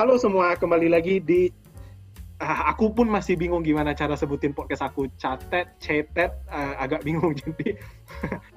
[0.00, 1.52] Halo semua, kembali lagi di
[2.40, 5.12] uh, aku pun masih bingung gimana cara sebutin podcast aku.
[5.20, 7.76] Catet, cetet, uh, agak bingung jadi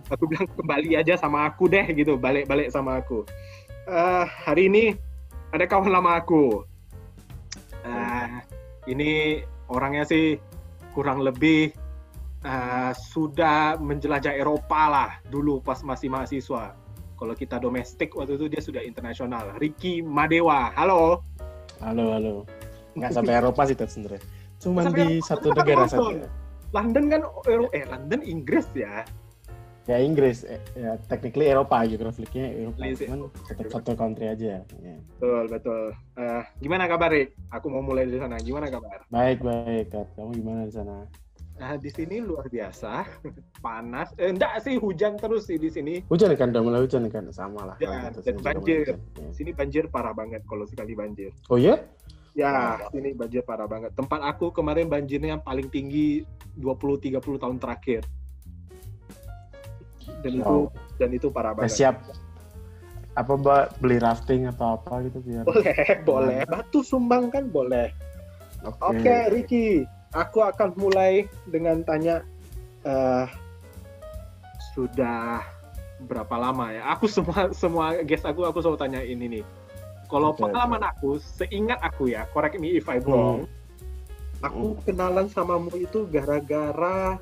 [0.08, 3.28] aku bilang kembali aja sama aku deh gitu, balik-balik sama aku.
[3.92, 4.96] Uh, hari ini
[5.52, 6.64] ada kawan lama aku.
[7.84, 8.40] Uh,
[8.88, 10.40] ini orangnya sih
[10.96, 11.76] kurang lebih
[12.48, 16.72] uh, sudah menjelajah Eropa lah dulu pas masih mahasiswa.
[17.20, 19.60] Kalau kita domestik waktu itu dia sudah internasional.
[19.60, 21.33] Ricky Madewa, halo.
[21.84, 22.34] Halo, halo.
[22.96, 24.22] Nggak sampai Eropa sih sebenarnya.
[24.64, 26.28] Cuma di Eropa, satu negara saja.
[26.74, 27.22] London kan
[27.76, 29.04] eh London Inggris ya.
[29.84, 33.20] Ya Inggris, eh, ya technically Eropa geografiknya Eropa, cuman
[33.52, 34.64] tetap satu country aja.
[34.64, 34.96] Ya.
[35.20, 35.84] Betul betul.
[36.16, 37.36] Uh, gimana kabar Rick?
[37.52, 38.40] Aku mau mulai dari sana.
[38.40, 39.04] Gimana kabar?
[39.12, 40.08] Baik baik, Kat.
[40.16, 41.04] Kamu gimana di sana?
[41.54, 43.06] Nah, di sini luar biasa,
[43.66, 44.10] panas.
[44.18, 46.02] Eh, enggak sih, hujan terus sih di sini.
[46.10, 47.76] Hujan kan, udah mulai hujan kan, sama lah.
[47.78, 48.98] Ya, dan banjir.
[49.32, 51.30] Sini banjir parah banget kalau sekali banjir.
[51.54, 51.78] Oh ya?
[52.34, 53.94] Ya, sini banjir parah banget.
[53.94, 56.26] Tempat aku kemarin banjirnya yang paling tinggi
[56.58, 58.02] 20-30 tahun terakhir.
[60.26, 60.42] Dan wow.
[60.42, 60.58] itu
[60.98, 61.78] dan itu parah banget.
[61.78, 61.96] Siap
[63.14, 67.94] apa mbak beli rafting atau apa gitu biar boleh boleh batu sumbang kan boleh
[68.66, 68.98] oke okay.
[68.98, 69.68] okay, Ricky
[70.14, 72.22] aku akan mulai dengan tanya
[72.86, 73.26] uh,
[74.74, 75.42] sudah
[76.06, 76.94] berapa lama ya?
[76.96, 79.46] Aku semua semua guest aku aku selalu tanya ini nih.
[80.08, 80.92] Kalau okay, pengalaman okay.
[80.94, 83.50] aku, seingat aku ya, correct me if I wrong.
[83.50, 84.46] Hmm.
[84.46, 84.82] Aku hmm.
[84.86, 87.18] kenalan sama mu itu gara-gara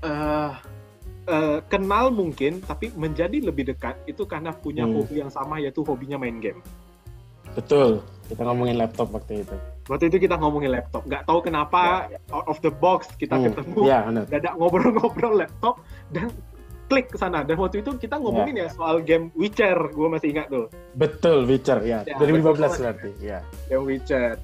[0.00, 0.52] uh,
[1.28, 4.94] uh, kenal mungkin, tapi menjadi lebih dekat itu karena punya hmm.
[4.96, 6.64] hobi yang sama yaitu hobinya main game.
[7.52, 8.00] Betul.
[8.28, 9.56] Kita ngomongin laptop waktu itu.
[9.88, 11.02] Waktu itu kita ngomongin laptop.
[11.08, 12.36] Nggak tahu kenapa ya, ya.
[12.36, 13.44] out of the box kita hmm.
[13.48, 13.80] ketemu.
[13.88, 15.80] Ya, Dadak ngobrol-ngobrol laptop
[16.12, 16.28] dan
[16.92, 17.44] klik ke sana.
[17.44, 19.76] Dan waktu itu kita ngomongin ya, ya soal game Witcher.
[19.92, 20.68] Gue masih ingat tuh.
[20.96, 22.04] Betul, Witcher ya.
[22.04, 23.10] ya 2015 berarti.
[23.20, 23.40] Ya.
[23.72, 24.36] Game Witcher.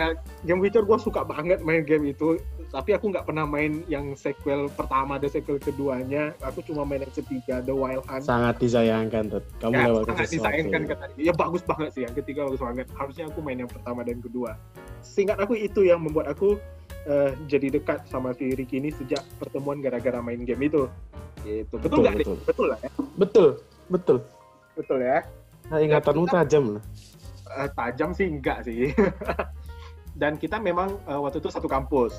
[0.00, 0.16] Uh,
[0.48, 2.40] game Witcher gue suka banget main game itu
[2.70, 6.30] tapi aku nggak pernah main yang sequel pertama dan sequel keduanya.
[6.38, 8.22] Aku cuma main yang ketiga The Wild Hunt.
[8.22, 12.02] Sangat disayangkan tuh kamu ya, lewat sangat disayangkan kata ya bagus banget sih.
[12.06, 12.86] Yang ketiga bagus banget.
[12.94, 14.54] Harusnya aku main yang pertama dan kedua.
[15.02, 16.62] Singkat aku itu yang membuat aku
[17.10, 20.86] uh, jadi dekat sama si Ricky ini sejak pertemuan gara-gara main game itu.
[21.42, 22.90] Itu betul nggak betul, betul lah ya.
[23.18, 23.46] Betul
[23.90, 24.18] betul.
[24.78, 25.26] Betul ya.
[25.74, 26.84] Nah, ingatanmu tajam lah.
[27.50, 28.94] Uh, tajam sih enggak sih
[30.18, 32.14] dan kita memang uh, waktu itu satu kampus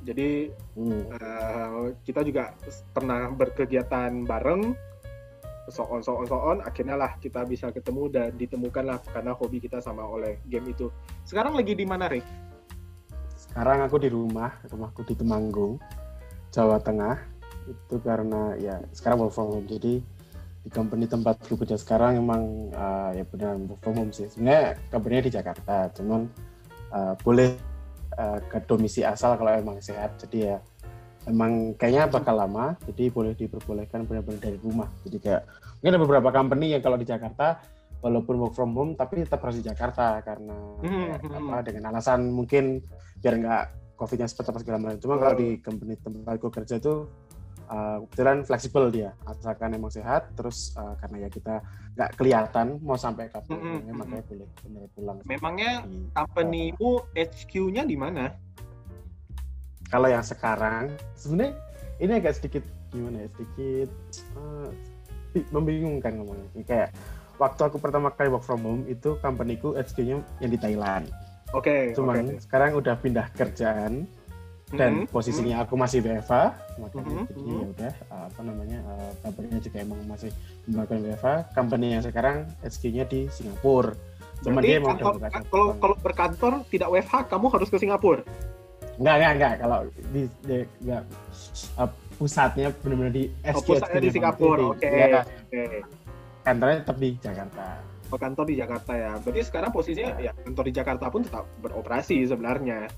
[0.00, 1.02] jadi hmm.
[1.12, 2.56] uh, kita juga
[2.96, 4.72] pernah berkegiatan bareng,
[5.68, 6.64] so on so on so on.
[6.64, 10.88] Akhirnya lah kita bisa ketemu dan ditemukan lah karena hobi kita sama oleh game itu.
[11.28, 12.24] Sekarang lagi di mana, Rick?
[13.36, 15.76] Sekarang aku di rumah, rumahku di Temanggung,
[16.48, 17.20] Jawa Tengah.
[17.68, 19.68] Itu karena ya sekarang work from home.
[19.68, 20.00] Jadi
[20.60, 24.32] di company tempat kerja sekarang emang uh, ya benar work from home sih.
[24.32, 26.24] Sebenarnya company di Jakarta, cuman
[26.92, 27.56] uh, boleh
[28.18, 30.18] uh, ke domisi asal kalau emang sehat.
[30.20, 30.56] Jadi ya
[31.28, 34.88] emang kayaknya bakal lama jadi boleh diperbolehkan benar-benar dari rumah.
[35.04, 35.42] Jadi kayak
[35.80, 37.60] mungkin ada beberapa company yang kalau di Jakarta
[38.00, 41.36] walaupun work from home tapi tetap harus di Jakarta karena hmm, ya, hmm.
[41.36, 42.80] apa dengan alasan mungkin
[43.20, 43.64] biar nggak
[44.00, 44.98] covidnya cepat apa segala macam.
[45.04, 47.04] Cuma kalau di company tempat gue kerja itu
[47.70, 51.54] uh, kebetulan fleksibel dia asalkan emang sehat terus uh, karena ya kita
[51.94, 53.94] nggak kelihatan mau sampai kapan mm -hmm.
[53.94, 55.72] makanya boleh benar pulang memangnya
[56.12, 58.34] company-mu HQ-nya di mana
[59.88, 61.54] kalau yang sekarang sebenarnya
[62.02, 63.90] ini agak sedikit gimana ya sedikit
[64.34, 64.68] uh,
[65.54, 66.90] membingungkan ngomongnya kayak
[67.38, 71.06] waktu aku pertama kali work from home itu company-ku HQ-nya yang di Thailand
[71.50, 71.66] Oke.
[71.66, 72.38] Okay, Cuman okay.
[72.46, 74.06] sekarang udah pindah kerjaan
[74.70, 75.10] dan mm-hmm.
[75.10, 77.26] posisinya aku masih WFA makanya mm-hmm.
[77.26, 77.94] jadi ya udah
[78.30, 80.30] apa namanya uh, juga emang masih
[80.66, 83.98] menggunakan WFA company yang sekarang SK-nya di Singapura.
[84.40, 85.14] Cuman dia mau kantor,
[85.50, 88.22] kalau kalau berkantor tidak WFH kamu harus ke Singapura?
[88.96, 89.78] Enggak enggak enggak kalau
[90.14, 90.56] di, di
[90.86, 91.02] enggak
[91.76, 94.62] uh, pusatnya benar-benar di SK oh, pusatnya di Singapura.
[94.70, 94.92] oke okay.
[94.94, 95.82] ya, okay.
[96.46, 97.66] kantornya tetap di Jakarta.
[98.10, 99.12] Oh, kantor di Jakarta ya.
[99.22, 102.90] Berarti sekarang posisinya ya kantor di Jakarta pun tetap beroperasi sebenarnya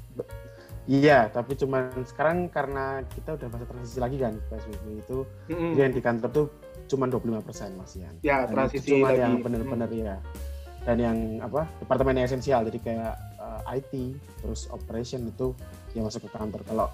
[0.91, 5.19] Iya, tapi cuman sekarang karena kita udah masa transisi lagi kan PSBB itu,
[5.55, 5.73] mm-hmm.
[5.79, 6.47] yang di kantor tuh
[6.91, 9.23] cuma 25 persen masih Ya, Dan transisi cuma lagi.
[9.23, 10.03] yang benar-benar mm.
[10.03, 10.19] ya.
[10.83, 13.93] Dan yang apa departemen yang esensial, jadi kayak uh, eh, IT,
[14.43, 15.55] terus operation itu
[15.95, 16.67] yang masuk ke kantor.
[16.67, 16.87] Kalau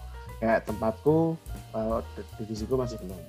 [0.45, 1.41] kayak tempatku,
[1.73, 2.05] uh,
[2.37, 3.17] divisiku masih belum.
[3.17, 3.25] Oke,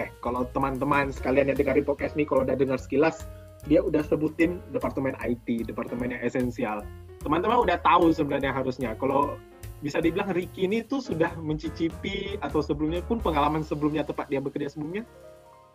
[0.00, 3.22] okay, kalau teman-teman sekalian yang dengar podcast nih, kalau udah dengar sekilas,
[3.70, 6.82] dia udah sebutin departemen IT, departemen yang esensial.
[7.22, 8.98] Teman-teman udah tahu sebenarnya harusnya.
[8.98, 9.38] Kalau
[9.84, 14.72] bisa dibilang Ricky ini tuh sudah mencicipi atau sebelumnya pun pengalaman sebelumnya tepat dia bekerja
[14.72, 15.04] sebelumnya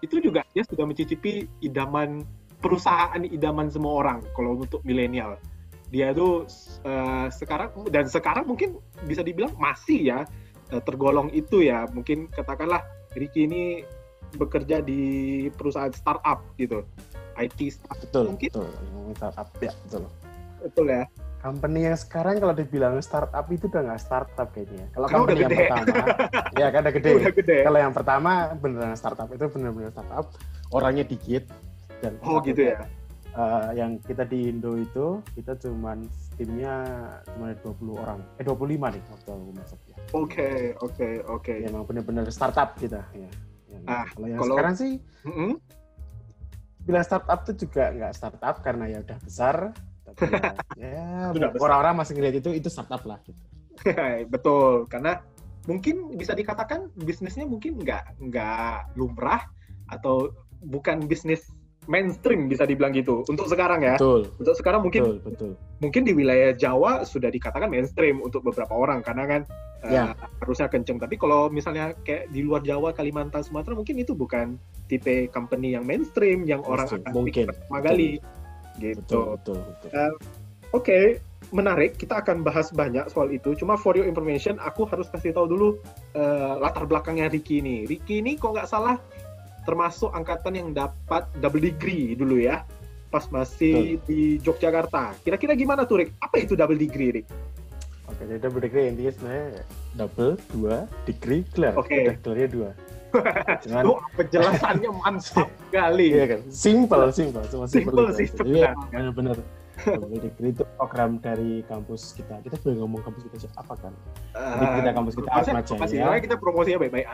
[0.02, 2.26] itu juga dia sudah mencicipi idaman
[2.58, 5.38] perusahaan idaman semua orang kalau untuk milenial.
[5.94, 6.50] Dia tuh
[6.90, 10.20] uh, sekarang dan sekarang mungkin bisa dibilang masih ya
[10.74, 11.86] uh, tergolong itu ya.
[11.94, 12.82] Mungkin katakanlah
[13.14, 13.86] Ricky ini
[14.34, 16.82] bekerja di perusahaan startup gitu.
[17.38, 18.50] IT startup betul, mungkin.
[18.50, 18.70] Betul,
[19.22, 20.04] startup ya, betul.
[20.66, 21.06] Betul ya
[21.40, 24.86] company yang sekarang kalau dibilang startup itu udah nggak startup kayaknya.
[24.92, 25.96] Kalau company yang pertama,
[26.60, 27.12] ya kan udah gede.
[27.16, 27.58] Udah gede.
[27.64, 30.26] Kalau yang pertama beneran startup itu bener-bener startup,
[30.76, 31.48] orangnya dikit
[32.04, 32.84] dan oh gitu ya.
[33.30, 36.02] Uh, yang kita di Indo itu kita cuman
[36.36, 36.82] timnya
[37.30, 38.58] cuma 20 orang, eh 25
[38.90, 39.96] nih waktu aku masuk ya.
[39.96, 41.44] Oke okay, oke okay, oke.
[41.46, 41.56] Okay.
[41.64, 43.30] Ya, emang bener-bener startup kita ya.
[43.70, 44.56] Yang, ah, kalau yang kalau...
[44.58, 44.92] sekarang sih,
[45.24, 45.52] mm -hmm.
[46.90, 49.56] bilang startup itu juga nggak startup karena ya udah besar,
[50.78, 53.42] ya, ya orang-orang masih ngeliat itu itu startup lah gitu.
[54.34, 55.24] Betul, karena
[55.68, 59.46] mungkin bisa dikatakan bisnisnya mungkin nggak nggak lumrah
[59.90, 60.34] atau
[60.66, 61.46] bukan bisnis
[61.90, 63.98] mainstream bisa dibilang gitu untuk sekarang ya.
[63.98, 64.30] Betul.
[64.38, 65.52] Untuk sekarang mungkin betul, betul.
[65.82, 69.42] mungkin di wilayah Jawa sudah dikatakan mainstream untuk beberapa orang karena kan
[69.90, 70.14] ya.
[70.14, 70.14] uh,
[70.46, 71.02] harusnya kenceng.
[71.02, 75.86] Tapi kalau misalnya kayak di luar Jawa, Kalimantan, Sumatera mungkin itu bukan tipe company yang
[75.86, 76.74] mainstream yang mainstream.
[76.74, 78.10] orang akan mungkin pertama kali
[78.80, 79.04] gitu.
[79.04, 79.90] Betul, betul, betul.
[79.92, 80.16] Uh,
[80.70, 81.06] Oke, okay.
[81.50, 81.98] menarik.
[81.98, 83.58] Kita akan bahas banyak soal itu.
[83.58, 85.68] Cuma for your information, aku harus kasih tahu dulu
[86.14, 87.90] uh, latar belakangnya Ricky ini.
[87.90, 89.02] Ricky ini kok nggak salah
[89.66, 92.66] termasuk angkatan yang dapat double degree dulu ya,
[93.14, 94.06] pas masih betul.
[94.10, 95.18] di Yogyakarta.
[95.22, 96.18] Kira-kira gimana tuh, Rick?
[96.22, 97.28] Apa itu double degree, Rick?
[98.10, 99.48] Oke, jadi double degree intinya sebenarnya
[99.94, 101.78] double dua degree gelar.
[101.78, 101.94] Oke.
[101.94, 102.18] Okay.
[102.22, 102.70] Gelarnya dua.
[103.66, 103.84] Cuman,
[104.14, 106.08] penjelasannya mantap sekali.
[106.14, 109.38] Iya kan, simple, simple, cuma simple, simple sih Iya, benar-benar.
[110.12, 112.44] Degree itu program dari kampus kita.
[112.44, 113.94] Kita boleh ngomong kampus kita siapa kan?
[114.36, 116.20] Jadi uh, kita kampus kita Atma Jaya.
[116.20, 117.08] kita promosinya baik-baik.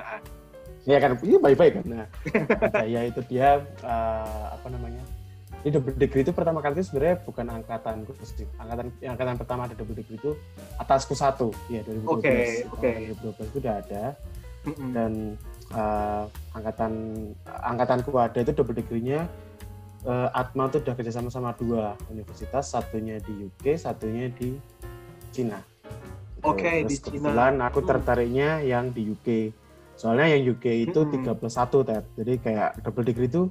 [0.85, 1.85] Iya kan, iya baik-baik kan.
[1.85, 2.07] Nah,
[2.81, 5.01] Jaya itu dia uh, apa namanya?
[5.65, 8.45] Ini double degree itu pertama kali itu sebenarnya bukan angkatan khusus.
[8.61, 10.37] Angkatan angkatan pertama ada double degree itu
[10.77, 12.05] atasku satu, ya 2012.
[12.05, 12.85] Oke, okay, oke.
[12.85, 13.49] Okay.
[13.49, 14.03] 2012 itu udah ada.
[14.65, 14.89] Mm -hmm.
[14.93, 15.11] Dan
[15.73, 16.93] uh, angkatan
[17.45, 19.25] angkatanku ada itu double degree-nya
[20.05, 24.55] uh, Atma itu udah kerjasama sama dua universitas, satunya di UK, satunya di
[25.33, 25.59] Cina.
[26.45, 27.33] Oke, okay, di Cina.
[27.33, 27.89] Kebetulan aku hmm.
[27.89, 29.51] tertariknya yang di UK.
[29.97, 31.39] Soalnya yang UK itu tiga -hmm.
[31.39, 32.05] plus satu, Ted.
[32.19, 33.49] Jadi kayak double degree itu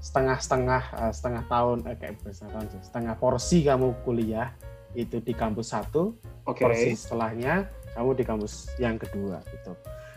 [0.00, 4.54] setengah-setengah uh, setengah tahun eh, kayak setengah tahun setengah porsi kamu kuliah
[4.96, 6.16] itu di kampus satu,
[6.48, 6.64] okay.
[6.64, 9.72] porsi setelahnya kamu di kampus yang kedua gitu.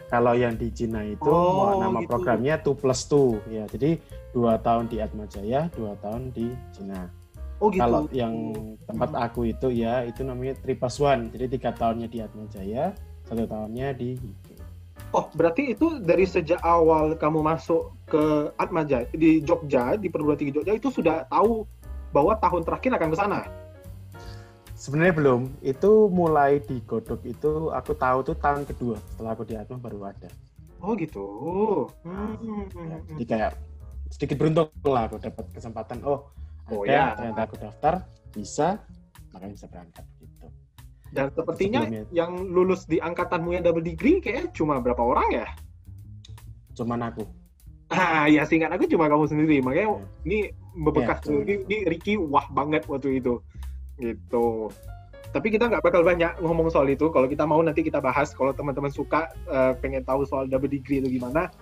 [0.09, 2.09] Kalau yang di Cina itu oh, nama gitu.
[2.11, 3.63] programnya two plus two ya.
[3.69, 4.01] Jadi
[4.35, 7.07] dua tahun di Atma Jaya, dua tahun di Cina.
[7.61, 7.79] Oh gitu.
[7.79, 8.51] Kalau yang
[8.89, 9.25] tempat hmm.
[9.29, 11.29] aku itu ya itu namanya three plus one.
[11.31, 12.91] Jadi tiga tahunnya di Atma Jaya,
[13.29, 14.17] satu tahunnya di.
[15.13, 20.41] Oh berarti itu dari sejak awal kamu masuk ke Atma Jaya di Jogja di perguruan
[20.41, 21.69] tinggi Jogja itu sudah tahu
[22.09, 23.39] bahwa tahun terakhir akan ke sana.
[24.79, 25.41] Sebenarnya belum.
[25.59, 30.31] Itu mulai digodok itu aku tahu tuh tahun kedua setelah aku di Atma baru ada.
[30.79, 31.27] Oh gitu.
[32.07, 32.39] Hmm.
[32.87, 33.51] Ya, jadi kayak
[34.07, 35.99] sedikit beruntung lah aku dapat kesempatan.
[36.07, 36.31] Oh,
[36.71, 37.05] oh ada, ya.
[37.19, 37.93] ternyata aku daftar
[38.31, 38.79] bisa,
[39.35, 40.47] makanya bisa berangkat gitu.
[41.11, 42.03] Dan sepertinya Sebelumnya.
[42.15, 45.47] yang lulus di angkatanmu yang double degree kayak cuma berapa orang ya?
[46.79, 47.27] Cuman aku.
[47.91, 49.59] Ah, ya singkat aku cuma kamu sendiri.
[49.59, 50.07] Makanya ya.
[50.23, 50.39] ini
[50.79, 53.43] bebekas ya, ini, ini Ricky wah banget waktu itu
[53.99, 54.71] gitu.
[55.29, 57.13] Tapi kita nggak bakal banyak ngomong soal itu.
[57.13, 58.33] Kalau kita mau nanti kita bahas.
[58.33, 61.53] Kalau teman-teman suka uh, pengen tahu soal double degree itu gimana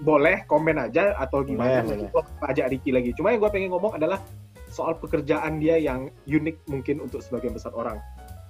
[0.00, 1.84] boleh komen aja atau gimana.
[1.84, 2.10] Boleh,
[2.48, 3.12] ajak Ricky lagi.
[3.14, 4.18] Cuma yang gue pengen ngomong adalah
[4.72, 8.00] soal pekerjaan dia yang unik mungkin untuk sebagian besar orang.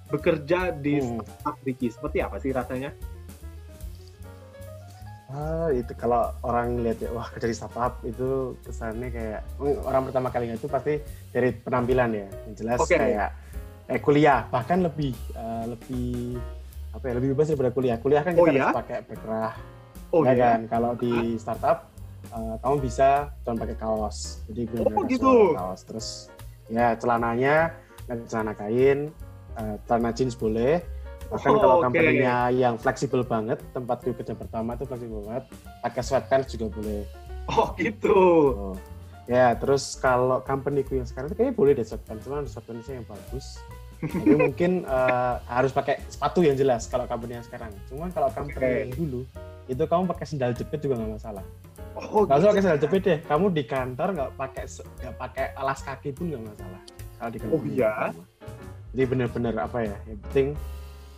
[0.09, 1.21] Bekerja di hmm.
[1.21, 1.91] startup Ricky.
[1.91, 2.95] Seperti apa sih rasanya
[5.33, 9.41] Ah, itu kalau orang lihat ya, wah kerja di startup itu kesannya kayak
[9.89, 11.01] orang pertama kali itu pasti
[11.33, 13.01] dari penampilan ya, yang jelas okay.
[13.01, 13.31] kayak
[13.85, 16.37] eh kuliah bahkan lebih uh, lebih
[16.93, 17.97] apa ya lebih bebas daripada kuliah.
[17.97, 18.71] Kuliah kan kita oh, harus ya?
[18.77, 19.55] pakai background,
[20.13, 20.45] oh, ya iya?
[20.45, 20.59] kan.
[20.69, 21.79] Kalau di startup
[22.29, 23.09] uh, kamu bisa
[23.49, 25.57] cuma pakai kaos, jadi oh, gitu.
[25.57, 26.09] kaos terus
[26.69, 27.73] ya celananya
[28.29, 29.09] celana kain,
[29.57, 30.85] uh, celana jeans boleh,
[31.35, 35.45] Bahkan oh, kalau company-nya yang fleksibel banget, tempat gue kerja pertama itu fleksibel banget,
[35.83, 37.03] pakai sweatpants juga boleh.
[37.51, 38.19] Oh gitu.
[38.55, 38.77] Oh.
[39.27, 43.07] Ya, terus kalau company gue yang sekarang itu kayaknya boleh deh sweatpants, cuma sweatpantsnya yang
[43.11, 43.59] bagus.
[43.99, 47.75] Tapi mungkin uh, harus pakai sepatu yang jelas kalau company yang sekarang.
[47.91, 48.81] Cuma kalau company okay.
[48.87, 49.21] yang dulu,
[49.67, 51.45] itu kamu pakai sendal jepit juga nggak masalah.
[51.99, 52.51] Oh, kalau gitu.
[52.55, 56.45] pakai sendal jepit deh, kamu di kantor nggak pakai nggak pakai alas kaki pun nggak
[56.47, 56.81] masalah.
[57.19, 57.55] Kalau di kantor.
[57.59, 57.93] Oh iya.
[58.95, 59.97] Jadi bener-bener apa ya?
[60.07, 60.49] Yang penting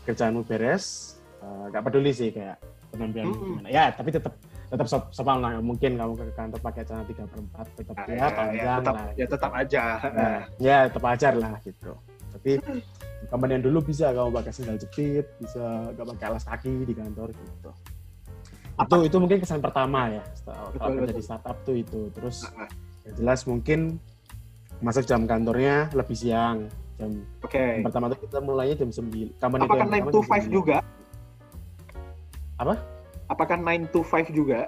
[0.06, 2.56] kerjaanmu beres, eh, nggak peduli sih kayak
[2.94, 3.42] penampilan Mm-mm.
[3.58, 3.68] gimana.
[3.68, 5.58] Ya tapi tetap tetap sop sopan lah.
[5.58, 9.08] Mungkin kamu ke kantor pakai celana tiga per empat tetap Ah, ya panjang tetap, lah.
[9.12, 9.82] ya tetap aja.
[10.14, 11.92] Nah, ya tetap ajar lah gitu.
[12.36, 12.50] Tapi
[13.16, 16.94] di company yang dulu bisa kamu pakai sandal jepit bisa nggak pakai alas kaki di
[16.94, 17.70] kantor gitu.
[18.76, 20.68] Itu itu mungkin kesan pertama ya setelah
[21.00, 22.12] kerja di startup tuh itu.
[22.12, 22.70] Terus Ah, ah.
[23.16, 23.96] jelas mungkin
[24.76, 27.10] masuk jam kantornya lebih siang jam
[27.40, 27.60] Oke.
[27.60, 30.30] yang pertama tuh kita mulainya jam 9 company itu Apakah yang 9 pertama to jam
[30.32, 30.56] 5 9.
[30.56, 30.76] juga?
[32.56, 32.74] Apa?
[33.26, 34.60] Apakah 9 to 5 juga?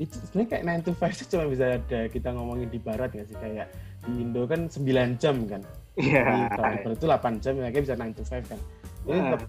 [0.00, 3.20] itu sebenarnya kayak 9 to 5 itu cuma bisa ada kita ngomongin di barat ya
[3.28, 3.68] sih kayak
[4.08, 4.80] di Indo kan 9
[5.20, 5.60] jam kan
[6.00, 6.24] Iya.
[6.24, 8.58] Jadi kalau di itu 8 jam ya kayak bisa 9 to 5 kan
[9.04, 9.24] ini Nah.
[9.36, 9.40] tetap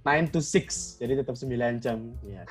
[0.00, 1.98] 9 to 6 jadi tetap 9 jam
[2.32, 2.42] ya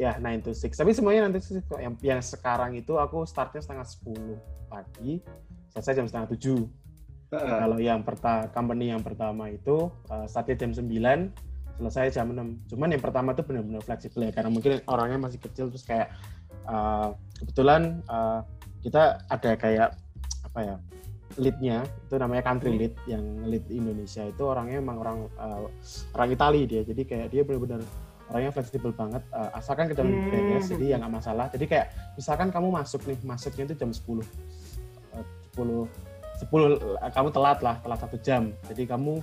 [0.00, 1.44] ya 9 to 6 tapi semuanya nanti
[1.76, 5.20] yang, yang sekarang itu aku startnya setengah 10 pagi
[5.76, 6.64] selesai jam setengah 7
[7.32, 7.58] Heeh.
[7.64, 10.84] kalau yang perta company yang pertama itu uh, startnya jam 9
[11.80, 15.72] selesai jam 6 cuman yang pertama tuh benar-benar fleksibel ya karena mungkin orangnya masih kecil
[15.72, 16.12] terus kayak
[16.68, 18.44] uh, kebetulan uh,
[18.84, 19.96] kita ada kayak
[20.44, 20.76] apa ya
[21.40, 25.64] leadnya itu namanya country lead yang lead Indonesia itu orangnya emang orang uh,
[26.12, 27.80] orang Itali dia jadi kayak dia benar-benar
[28.28, 30.28] orangnya fleksibel banget uh, asalkan kita Hmm.
[30.28, 31.86] beres jadi ya nggak masalah jadi kayak
[32.20, 34.20] misalkan kamu masuk nih masuknya itu jam 10
[35.16, 35.24] uh,
[35.56, 36.11] 10
[36.42, 39.22] 10 uh, kamu telat lah telat satu jam jadi kamu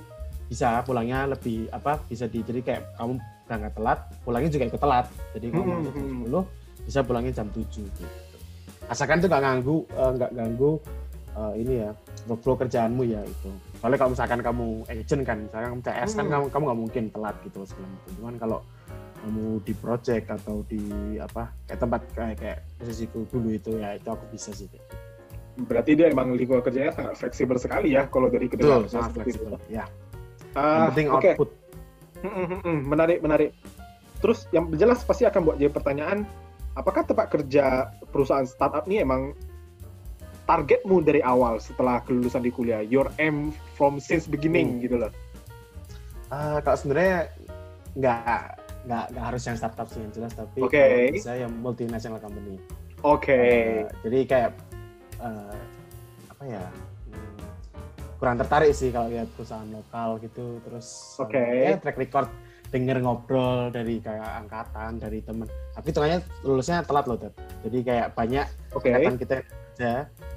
[0.50, 5.06] bisa pulangnya lebih apa bisa di jadi kayak kamu berangkat telat pulangnya juga ikut telat
[5.38, 6.26] jadi kamu Hmm, masuk jam hmm.
[6.82, 8.06] 10 bisa pulangnya jam 7 gitu
[8.90, 10.72] asalkan itu nggak ganggu eh, nggak ganggu
[11.38, 11.92] eh, ini ya
[12.26, 13.50] workflow kerjaanmu ya itu
[13.80, 16.34] soalnya kalau misalkan kamu agent kan misalkan kamu CS kan Hmm.
[16.34, 18.60] kamu kamu nggak mungkin telat gitu segala macam cuman kalau
[19.20, 20.82] kamu di project atau di
[21.20, 24.80] apa kayak tempat kayak kayak posisiku dulu itu ya itu aku bisa sih gitu.
[25.60, 29.30] Berarti dia emang lingkungan kerjanya sangat fleksibel sekali ya kalau dari betul kedengaran sangat seperti
[29.36, 29.44] itu.
[29.44, 29.86] fleksibel ya
[30.56, 31.50] Ah, yang penting Oke, output
[32.20, 33.50] Hmm, hmm, hmm, menarik, menarik.
[34.20, 36.28] Terus yang jelas pasti akan buat jadi pertanyaan,
[36.76, 39.32] apakah tempat kerja perusahaan startup ini emang
[40.44, 44.84] targetmu dari awal setelah kelulusan di kuliah, your aim from since beginning Hmm.
[44.84, 45.12] gitu loh.
[46.28, 47.32] Ah, kalau sebenarnya
[47.96, 48.42] nggak
[48.84, 52.56] nggak nggak harus yang startup sih yang jelas tapi kalau bisa yang multinational company
[53.02, 53.32] Oke.
[53.32, 54.52] Eh, jadi kayak
[55.20, 55.58] eh,
[56.32, 56.64] apa ya
[57.12, 57.40] hmm,
[58.20, 60.88] kurang tertarik sih kalau lihat perusahaan lokal gitu terus
[61.20, 61.44] eh, Oke.
[61.44, 62.30] ya track record
[62.70, 67.34] denger ngobrol dari kayak angkatan dari temen tapi hitungannya lulusnya telat loh Dad.
[67.66, 68.46] jadi kayak banyak
[68.78, 68.94] Oke.
[68.94, 69.92] angkatan kita kerja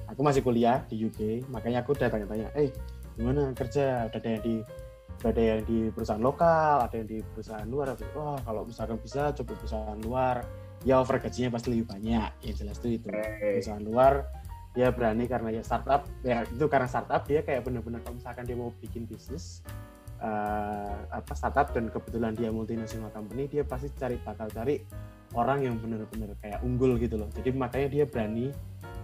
[0.09, 2.73] aku masih kuliah di UK makanya aku udah tanya-tanya eh
[3.17, 4.57] gimana kerja udah ada yang di
[5.23, 9.31] udah ada yang di perusahaan lokal ada yang di perusahaan luar wah kalau misalkan bisa
[9.37, 10.43] coba perusahaan luar
[10.83, 13.61] ya over gajinya pasti lebih banyak yang jelas tuh itu Oke.
[13.61, 14.27] perusahaan luar
[14.73, 18.57] dia berani karena ya startup ya itu karena startup dia kayak benar-benar kalau misalkan dia
[18.57, 19.61] mau bikin bisnis
[20.21, 24.81] eh, apa startup dan kebetulan dia multinational company dia pasti cari bakal cari
[25.37, 28.49] orang yang benar-benar kayak unggul gitu loh jadi makanya dia berani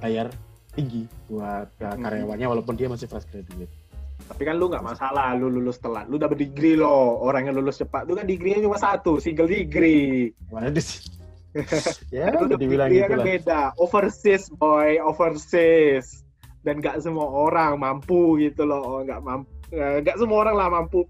[0.00, 0.32] bayar
[0.72, 3.72] tinggi buat uh, karyawannya walaupun dia masih fresh graduate
[4.18, 6.10] Tapi kan lu nggak masalah, lu lulus telat.
[6.10, 7.22] Lu dapat degree loh.
[7.22, 10.34] Orang yang lulus cepat tuh kan degree-nya cuma satu, single degree.
[10.50, 11.17] mana sih
[12.14, 13.60] ya Lu udah dibilang gitu kan lah beda.
[13.80, 16.22] Overseas boy, overseas.
[16.66, 19.00] Dan nggak semua orang mampu gitu loh.
[19.04, 21.08] Nggak mampu, nggak semua orang lah mampu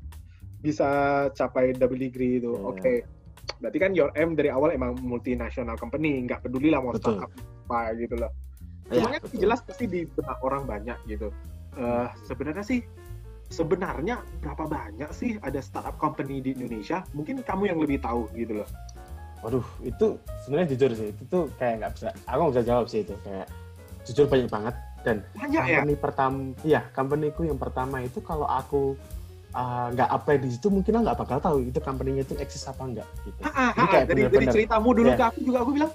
[0.63, 0.89] bisa
[1.35, 2.55] capai double degree itu.
[2.55, 2.69] Iya.
[2.71, 2.95] Oke.
[3.59, 7.19] Berarti kan your aim dari awal emang multinational company, nggak peduli lah mau Betul.
[7.19, 7.33] startup
[7.69, 8.33] apa gitu loh.
[8.89, 9.39] Cuma kan betul.
[9.45, 11.29] jelas pasti di benak orang banyak gitu.
[11.77, 12.81] Eh, sebenarnya sih,
[13.53, 17.05] sebenarnya berapa banyak sih ada startup company di Indonesia?
[17.13, 18.69] Mungkin kamu yang lebih tahu gitu loh.
[19.39, 20.07] Waduh, itu
[20.43, 23.47] sebenarnya jujur sih, itu tuh kayak nggak bisa, aku nggak bisa jawab sih itu kayak
[24.03, 25.77] jujur banyak banget dan Banyak ya.
[25.79, 28.99] company pertama, iya companyku yang pertama itu kalau aku
[29.53, 33.09] uh, nggak apply di situ mungkin nggak bakal tahu itu company-nya itu eksis apa enggak
[33.23, 33.39] gitu.
[33.41, 35.17] Ah, ah, Jadi ah, kayak dari, dari bener-bener- ceritamu dulu Ya.
[35.17, 35.93] ke aku juga aku bilang,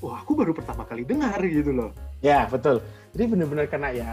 [0.00, 1.90] wah aku baru pertama kali dengar gitu loh.
[2.18, 2.82] Ya betul.
[3.14, 4.08] Jadi benar-benar karena ya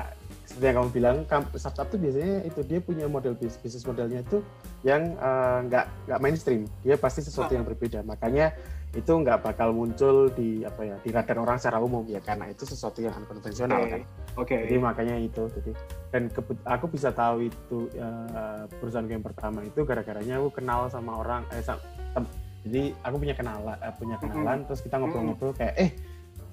[0.58, 1.18] seperti yang kamu bilang,
[1.54, 4.42] startup tuh biasanya itu dia punya model bis- bisnis modelnya itu
[4.82, 6.66] yang uh, nggak nggak mainstream.
[6.82, 8.02] Dia pasti sesuatu yang berbeda.
[8.02, 8.58] Makanya
[8.98, 12.66] itu nggak bakal muncul di apa ya di radar orang secara umum ya karena itu
[12.66, 13.92] sesuatu yang unkonvensional Oke.
[13.94, 14.02] kan.
[14.34, 14.58] Oke.
[14.66, 15.46] Jadi makanya itu.
[15.46, 15.72] Jadi
[16.10, 16.34] dan
[16.66, 21.62] aku bisa tahu itu uh, perusahaan yang pertama itu gara-garanya aku kenal sama orang eh
[21.62, 21.78] sa-
[22.18, 22.34] tem-
[22.66, 25.90] jadi aku punya kenalan eh, punya kenalan terus kita ngobrol-ngobrol kayak eh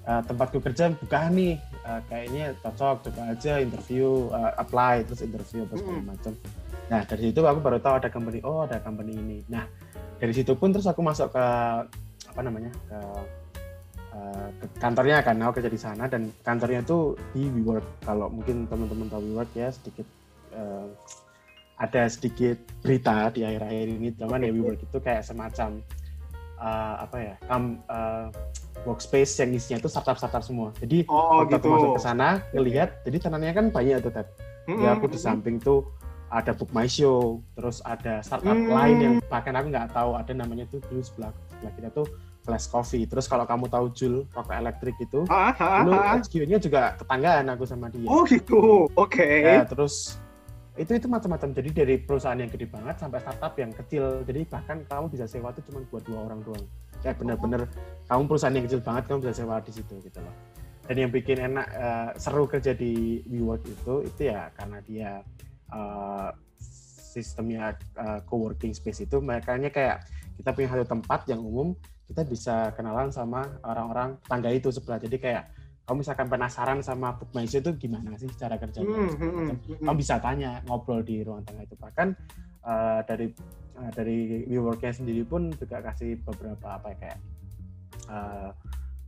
[0.07, 1.57] uh, tempatku kerja buka nih.
[1.85, 6.33] Uh, kayaknya cocok coba aja interview uh, apply terus interview apa segala macam.
[6.89, 9.39] Nah dari situ aku baru tahu ada company oh ada company ini.
[9.51, 9.69] Nah
[10.17, 11.45] dari situ pun terus aku masuk ke
[12.25, 12.99] apa namanya ke
[14.17, 15.37] uh, ke kantornya kan.
[15.45, 18.05] Aku kerja di sana dan kantornya itu di WeWork.
[18.05, 20.07] Kalau mungkin teman-teman tahu WeWork ya sedikit
[20.57, 20.89] uh,
[21.75, 25.83] ada sedikit berita di akhir-akhir ini, cuman ya WeWork itu kayak semacam
[26.55, 28.31] uh, apa ya, kam, uh,
[28.83, 30.75] workspace yang isinya itu startup-startup semua.
[30.77, 31.69] Jadi Oh, waktu aku gitu.
[31.71, 34.27] masuk ke sana, ngelihat, jadi tenannya kan banyak tuh, Ted.
[34.67, 35.85] Ya aku di samping tuh
[36.27, 38.67] ada Book My Show, terus ada startup Hmm.
[38.67, 42.05] lain yang bahkan aku nggak tahu ada namanya tuh dulu sebelah sebelah kita tuh
[42.41, 43.05] Flash Coffee.
[43.05, 46.17] Terus kalau kamu tahu Jul rokok elektrik itu, Ah, ah, dulu ah, ah.
[46.17, 48.05] HQ-nya juga tetanggaan aku sama dia.
[48.05, 48.89] Oh gitu.
[48.93, 49.25] Oke.
[49.45, 50.17] Ya, terus
[50.75, 51.55] itu itu macam-macam.
[51.55, 54.21] Jadi dari perusahaan yang gede banget sampai startup yang kecil.
[54.25, 56.65] Jadi bahkan kamu bisa sewa tuh cuma buat dua orang doang.
[57.01, 57.61] Kayak bener-bener
[58.05, 60.35] kamu perusahaan yang kecil banget kamu bisa sewa di situ gitu loh.
[60.85, 65.11] Dan yang bikin enak eh, seru kerja di WeWork itu itu ya karena dia
[65.73, 66.29] eh,
[67.15, 70.05] sistemnya eh, co-working space itu makanya kayak
[70.37, 71.73] kita punya satu tempat yang umum
[72.05, 75.01] kita bisa kenalan sama orang-orang tangga itu sebelah.
[75.01, 75.43] Jadi kayak
[75.85, 79.97] kamu misalkan penasaran sama Book My Show itu gimana sih cara kerjanya segala hmm, kamu
[80.01, 82.17] bisa tanya ngobrol di ruang tengah itu bahkan
[82.65, 83.29] eh, dari
[83.77, 84.17] eh, dari
[84.49, 87.19] WeWorknya sendiri pun juga kasih beberapa apa ya kayak
[88.07, 88.49] eh,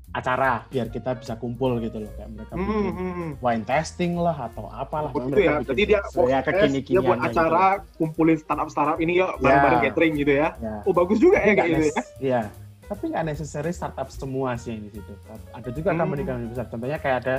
[0.08, 3.32] acara biar kita bisa kumpul gitu loh kayak mereka Hmm, bikin hmm, hmm.
[3.38, 5.54] wine testing lah atau apalah Oh, gitu mereka ya.
[5.60, 7.64] bikin Jadi dia ya podcast, dia buat acara
[7.96, 9.86] kumpulin startup-startup ini ya bareng-bareng Ya.
[9.92, 10.48] catering gitu ya.
[10.56, 10.66] gitu.
[10.66, 10.76] ya.
[10.88, 11.96] Oh bagus juga ya kayak gitu ya.
[12.18, 12.42] Iya.
[12.88, 15.12] Tapi nggak necessary startup semua sih yang di situ.
[15.52, 16.00] Ada juga Hmm.
[16.02, 16.66] company-company besar.
[16.66, 17.36] Contohnya kayak ada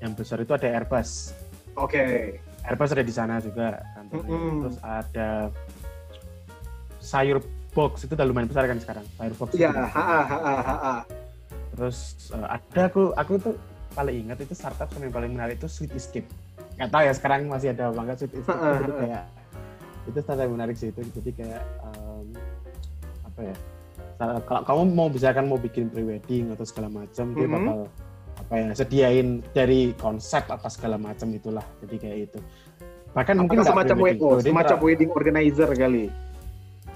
[0.00, 1.36] yang besar itu ada Airbus.
[1.76, 2.02] Oke.
[2.64, 4.32] Airbus ada di sana juga kantornya.
[4.32, 4.56] Mm-mm.
[4.64, 5.28] Terus ada
[6.98, 7.38] Sayur
[7.78, 9.06] Box itu udah lumayan besar kan sekarang.
[9.22, 9.86] Iya, di ha sana.
[9.86, 10.94] ha ha ha ha.
[11.78, 11.98] Terus
[12.34, 13.54] eh, ada aku aku tuh
[13.94, 16.26] paling ingat itu startup yang paling menarik itu Sweet Escape.
[16.74, 18.58] Nggak tahu ya sekarang masih ada apa enggak Sweet Escape.
[18.58, 18.98] Ha, ha, itu ha.
[18.98, 19.22] kayak
[20.10, 21.00] itu startup yang menarik sih itu.
[21.06, 22.26] Jadi kayak em,
[23.22, 23.54] apa ya?
[24.18, 27.54] Kalau kamu mau misalkan mau bikin pre-wedding atau segala macam, dia Mhm.
[27.54, 27.78] bakal
[28.38, 31.62] apa ya sediain dari konsep apa segala macam itulah.
[31.86, 32.38] Jadi kayak itu.
[33.14, 36.10] Bahkan mungkin Apakah semacam WO, semacam wedding organizer kali.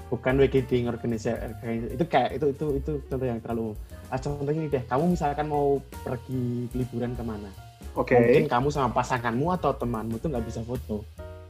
[0.07, 3.67] Bukan wedding organizer itu kayak itu itu itu contoh yang terlalu.
[4.07, 7.49] Ah, contohnya ini deh, kamu misalkan mau pergi liburan ke mana?
[7.93, 8.13] Oke.
[8.13, 11.01] Mungkin kamu sama pasanganmu atau temanmu tuh nggak bisa foto.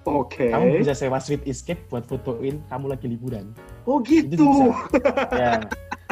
[0.03, 0.51] Oke.
[0.51, 3.47] Kamu bisa sewa Sweet Escape buat fotoin kamu lagi liburan.
[3.83, 4.43] Oh Itu gitu.
[4.43, 4.75] bisa.
[5.41, 5.51] ya,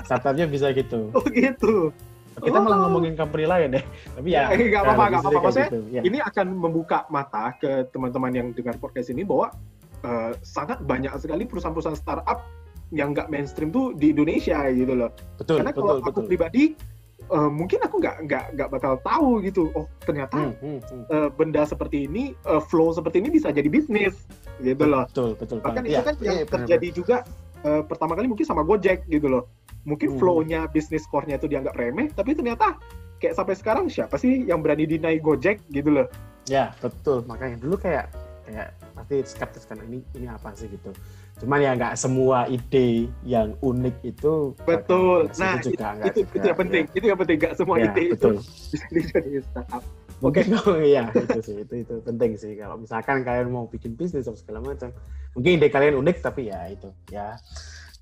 [0.01, 1.11] startupnya bisa gitu.
[1.11, 1.91] Oh gitu.
[2.31, 2.81] Kita malah Oh.
[2.87, 3.83] ngomongin company lain deh.
[4.15, 5.59] Tapi ya, Eh, nggak apa-apa, nggak sering apa-apa.
[5.67, 5.79] gitu.
[5.91, 6.01] Ya.
[6.07, 9.51] Ini akan membuka mata ke teman-teman yang dengar podcast ini bahwa
[10.01, 12.45] eh, sangat banyak sekali perusahaan-perusahaan startup
[12.91, 15.11] yang nggak mainstream tuh di Indonesia gitu loh.
[15.39, 16.27] Betul, Karena betul, kalau aku betul.
[16.27, 16.63] pribadi
[17.31, 19.71] eh, mungkin aku nggak nggak nggak bakal tahu gitu.
[19.71, 21.03] Oh ternyata Hmm, hmm, hmm.
[21.07, 24.19] eh, benda seperti ini, eh, flow seperti ini bisa jadi bisnis
[24.59, 25.07] gitu loh.
[25.07, 25.57] Betul, betul.
[25.63, 25.87] Bahkan banget.
[25.87, 27.17] itu Iya, kan yang iya, benar, terjadi juga
[27.61, 29.47] eh, pertama kali mungkin sama Gojek gitu loh.
[29.87, 30.19] Mungkin Hmm.
[30.19, 32.77] flow-nya bisnis core-nya itu dianggap remeh, tapi ternyata
[33.17, 36.07] kayak sampai sekarang siapa sih yang berani deny Gojek gitu loh.
[36.49, 38.09] Ya betul makanya dulu kayak
[38.45, 40.91] kayak pasti skeptis kan ini ini apa sih gitu.
[41.41, 45.25] Cuman ya nggak semua ide yang unik itu Betul.
[45.41, 46.83] Nah, itu juga nggak itu, juga, itu yang penting.
[46.85, 46.95] ya.
[46.97, 47.37] Itu yang penting.
[47.41, 48.33] Gak semua Ya, ide betul.
[48.37, 48.41] itu
[48.93, 49.17] bisa
[49.49, 49.83] startup.
[50.21, 54.29] Mungkin kalau ya itu sih itu itu penting sih kalau misalkan kalian mau bikin bisnis
[54.29, 54.93] atau segala macam.
[55.33, 57.39] Mungkin ide kalian unik tapi ya itu ya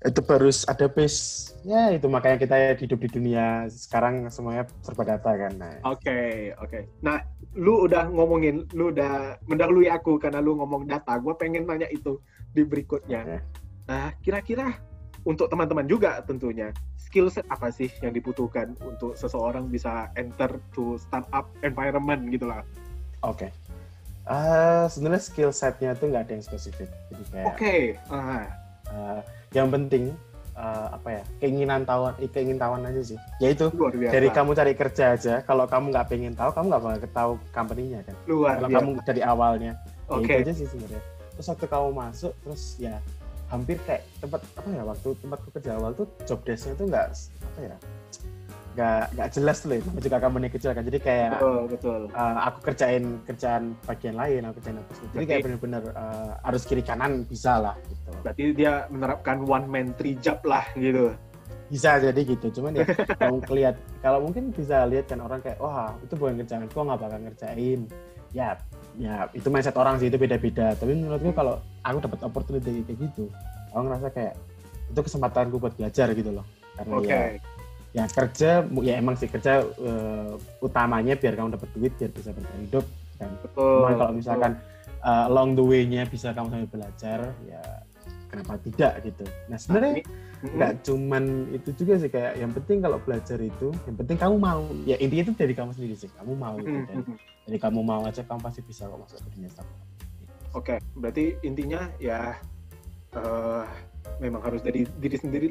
[0.00, 5.28] itu harus ada base ya itu makanya kita hidup di dunia sekarang semuanya serba data
[5.28, 6.88] kan nah Oke, oke.
[7.04, 7.20] Nah,
[7.52, 11.20] lu udah ngomongin, lu udah mendahului aku karena lu ngomong data.
[11.20, 12.16] Gue pengen nanya itu
[12.56, 13.24] di berikutnya.
[13.28, 13.38] Oke.
[13.88, 14.76] Nah, kira-kira
[15.28, 20.94] untuk teman-teman juga tentunya, skill set apa sih yang dibutuhkan untuk seseorang bisa enter to
[20.96, 22.62] startup environment gitu lah.
[23.26, 23.50] oke
[24.30, 27.76] Eh, sebenarnya skill setnya tuh nggak ada yang spesifik jadi kayak Oke,
[28.14, 28.46] ah,
[28.90, 30.14] Eh, yang penting
[30.54, 33.18] eh, apa ya keinginan tahuan eh, keingin tahuan aja sih.
[33.42, 33.70] Yaitu
[34.10, 38.00] dari kamu cari kerja aja kalau kamu nggak pengen tahu kamu nggak bakal tahu company-nya
[38.06, 38.14] kan.
[38.30, 38.78] Luar kalau biasa.
[38.78, 39.72] kamu dari awalnya.
[40.10, 40.32] Ya Oke.
[40.34, 41.02] itu aja sih sebenarnya.
[41.38, 42.94] Terus waktu kamu masuk terus ya
[43.50, 47.58] hampir kayak tempat apa ya waktu tempatku kerja awal tuh job desk-nya tuh nggak apa
[47.66, 47.76] ya
[48.70, 50.82] nggak nggak jelas loh namanya juga company kecil kan.
[50.86, 52.00] Jadi kayak Betul, betul.
[52.10, 56.82] eh, aku kerjain kerjaan bagian lain aku kerjain apa jadi kayak bener-bener eh, harus kiri
[56.86, 58.10] kanan bisa lah gitu.
[58.22, 61.14] Berarti dia menerapkan one man three job lah gitu.
[61.70, 62.50] bisa jadi gitu.
[62.50, 66.66] Cuman ya kalau kelihat kalau mungkin bisa lihat kan orang kayak wah itu bukan kerjaan
[66.66, 67.80] kok nggak bakal ngerjain.
[68.34, 68.58] Ya
[68.98, 70.74] ya itu mindset orang sih itu beda-beda.
[70.74, 73.30] Tapi menurutku kalau aku dapat opportunity kayak gitu
[73.70, 74.34] aku ngerasa kayak
[74.90, 76.46] itu kesempatanku buat belajar gitu loh.
[76.74, 77.06] Karena Oke.
[77.06, 77.22] ya
[77.90, 82.62] ya kerja ya emang sih kerja eh, utamanya biar kamu dapat duit biar bisa bertahan
[82.62, 82.86] hidup
[83.20, 83.76] kan Betul.
[83.84, 84.52] Cuman kalau misalkan
[85.04, 87.62] uh, along the way-nya bisa kamu sambil belajar ya
[88.30, 90.06] kenapa tidak gitu nah sebenarnya
[90.40, 94.64] nggak cuman itu juga sih kayak yang penting kalau belajar itu yang penting kamu mau
[94.88, 96.88] ya intinya itu dari kamu sendiri sih kamu mau itu Mm-mm.
[96.88, 96.98] dan
[97.44, 99.78] dari kamu mau aja kamu pasti bisa kok masuk ke dunia startup
[100.50, 102.34] Oke, berarti intinya ya
[103.14, 103.64] eh,
[104.18, 105.48] memang harus dari diri sendiri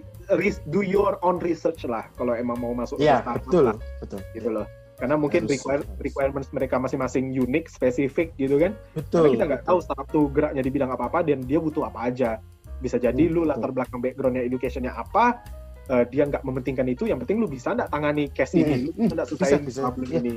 [0.65, 4.19] do your own research lah kalau emang mau masuk Iya, ke startup betul, lah, betul.
[4.33, 4.67] gitu loh.
[4.99, 6.03] Karena mungkin Harus, require- harus.
[6.03, 8.75] requirements mereka masing-masing unik, spesifik gitu kan.
[8.91, 9.15] Betul.
[9.15, 12.43] Karena kita nggak tahu startup tuh geraknya di bidang apa-apa dan dia butuh apa aja.
[12.77, 13.51] Bisa jadi Hmm, lu betul.
[13.55, 15.39] latar belakang backgroundnya educationnya apa,
[15.87, 17.07] eh, dia nggak mementingkan itu.
[17.07, 19.81] Yang penting lu bisa nggak tangani case ini, Hmm, lu bisa nggak bisa.
[19.87, 20.19] problem Iya.
[20.19, 20.35] ini,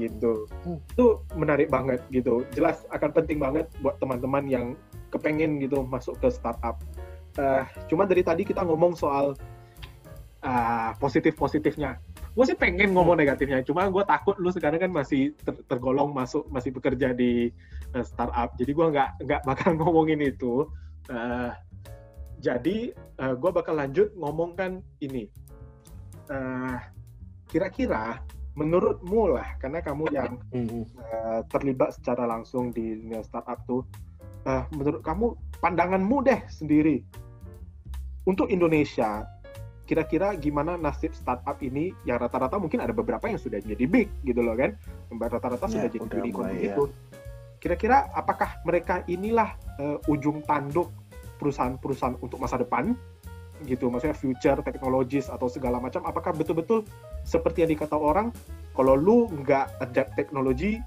[0.00, 0.32] gitu.
[0.64, 0.78] Hmm.
[0.80, 2.48] Itu menarik banget gitu.
[2.56, 4.64] Jelas akan penting banget buat teman-teman yang
[5.12, 6.80] kepengen gitu masuk ke startup.
[7.40, 9.32] Eh, cuma dari tadi kita ngomong soal
[10.44, 11.96] ah, positif-positifnya.
[12.36, 16.46] Gue sih pengen ngomong negatifnya, cuma gue takut lu sekarang kan masih ter- tergolong masuk
[16.52, 17.48] masih bekerja di
[17.96, 20.68] eh, startup, jadi gue nggak nggak bakal ngomongin itu.
[21.08, 21.50] Eh,
[22.40, 25.28] jadi gue bakal lanjut ngomongkan ini.
[26.32, 26.76] Eh,
[27.52, 28.22] kira-kira
[28.56, 33.84] menurutmu lah, karena kamu yang eh, terlibat secara langsung di dunia startup tuh,
[34.48, 37.04] eh, menurut kamu pandanganmu deh sendiri
[38.28, 39.24] untuk Indonesia,
[39.88, 41.92] kira-kira gimana nasib startup ini?
[42.04, 44.76] Yang rata-rata mungkin ada beberapa yang sudah jadi big gitu loh kan,
[45.08, 46.84] yang rata-rata Ya, sudah jadi unicorn gitu.
[47.60, 50.88] Kira-kira apakah mereka inilah eh, ujung tanduk
[51.36, 52.96] perusahaan-perusahaan untuk masa depan?
[53.68, 56.00] gitu maksudnya future technologies atau segala macam.
[56.08, 56.88] Apakah betul-betul
[57.28, 58.32] seperti yang dikata orang
[58.72, 60.80] kalau lu nggak adapt teknologi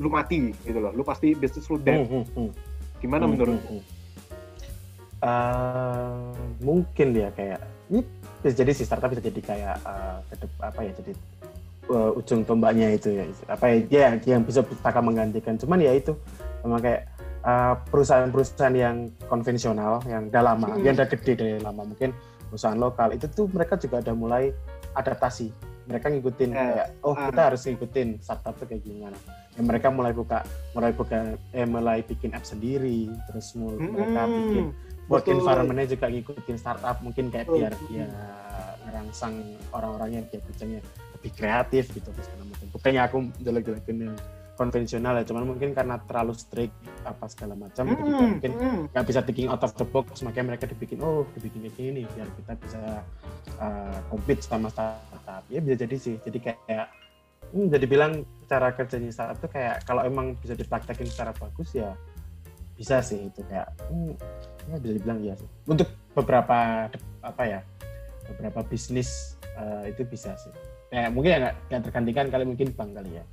[0.00, 0.92] lu mati gitu loh.
[0.96, 2.08] Lu pasti bisnis lu dead.
[2.08, 2.52] Mhm.
[2.96, 3.60] gimana Hmm, menurut
[5.18, 5.34] hmm, hmm.
[5.36, 6.12] Eh,
[6.58, 8.02] mungkin ya kayak ini
[8.38, 11.12] bisa jadi si startup bisa jadi kayak eh, kedep- apa ya jadi
[11.86, 16.12] eh, ujung tombaknya itu ya apa ya ya, yang bisa bakal menggantikan cuman ya itu
[16.62, 17.02] memang kayak
[17.40, 20.82] eh, perusahaan-perusahaan yang konvensional yang udah lama Hmm.
[20.82, 22.10] yang udah gede dari lama mungkin
[22.46, 24.44] perusahaan lokal itu tuh mereka juga udah mulai
[24.92, 25.50] adaptasi
[25.86, 27.30] mereka ngikutin Ya, kayak oh ah.
[27.30, 29.14] kita harus ngikutin startup tuh kayak gimana
[29.54, 31.16] ya, mereka mulai buka mulai buka
[31.50, 35.38] eh mulai bikin app sendiri terus mul- mereka bikin Hmm, work betul.
[35.38, 38.06] environment-nya juga ngikutin startup mungkin kayak biar dia
[38.86, 39.34] ngerangsang
[39.70, 40.80] orang-orangnya biar kerjanya
[41.18, 42.10] lebih kreatif gitu
[42.74, 44.16] bukannya aku jelek-jelekin yang
[44.56, 46.72] konvensional ya cuman mungkin karena terlalu strict
[47.04, 48.80] apa segala macam kayak Hmm, mungkin hmm.
[48.90, 52.28] nggak bisa thinking out of the box makanya mereka dibikin oh dibikin kayak gini biar
[52.40, 52.80] kita bisa
[53.60, 56.88] uh, compete sama startup ya bisa jadi sih jadi kayak
[57.52, 61.92] hmm, jadi bilang cara kerjanya startup tuh kayak kalau emang bisa dipraktekin secara bagus ya
[62.76, 64.12] bisa sih itu kayak hmm,
[64.68, 65.48] ya bisa dibilang ya sih.
[65.64, 66.86] Untuk beberapa
[67.20, 67.60] apa ya
[68.28, 70.52] beberapa bisnis uh, itu bisa sih.
[70.86, 71.38] Kayak mungkin ya
[71.72, 73.24] nggak tergantikan kali mungkin bank kali ya.